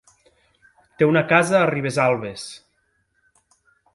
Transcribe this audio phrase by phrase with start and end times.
[1.01, 2.45] Té una casa a Ribesalbes.